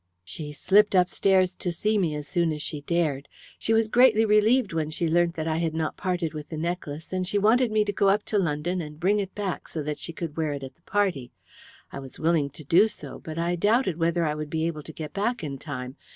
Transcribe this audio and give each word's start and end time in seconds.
"She 0.23 0.51
slipped 0.51 0.95
upstairs 0.95 1.53
to 1.57 1.71
see 1.71 1.99
me 1.99 2.15
as 2.15 2.27
soon 2.27 2.51
as 2.51 2.63
she 2.63 2.81
dared. 2.81 3.27
She 3.59 3.71
was 3.71 3.87
greatly 3.87 4.25
relieved 4.25 4.73
when 4.73 4.89
she 4.89 5.07
learnt 5.07 5.35
that 5.35 5.47
I 5.47 5.57
had 5.57 5.75
not 5.75 5.95
parted 5.95 6.33
with 6.33 6.49
the 6.49 6.57
necklace, 6.57 7.13
and 7.13 7.27
she 7.27 7.37
wanted 7.37 7.71
me 7.71 7.85
to 7.85 7.93
go 7.93 8.09
up 8.09 8.23
to 8.25 8.39
London 8.39 8.81
and 8.81 8.99
bring 8.99 9.19
it 9.19 9.35
back 9.35 9.67
so 9.67 9.83
that 9.83 9.99
she 9.99 10.11
could 10.11 10.35
wear 10.37 10.53
it 10.53 10.61
to 10.61 10.69
the 10.69 10.81
party. 10.87 11.31
I 11.91 11.99
was 11.99 12.17
willing 12.17 12.49
to 12.49 12.63
do 12.63 12.87
so, 12.87 13.19
but 13.19 13.37
I 13.37 13.55
doubted 13.55 13.97
whether 13.99 14.25
I 14.25 14.33
would 14.33 14.49
be 14.49 14.65
able 14.65 14.81
to 14.81 14.91
get 14.91 15.13
back 15.13 15.43
in 15.43 15.59
time. 15.59 15.97